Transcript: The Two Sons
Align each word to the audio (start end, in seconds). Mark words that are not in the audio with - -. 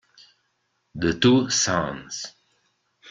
The 0.95 1.13
Two 1.19 1.51
Sons 1.51 2.25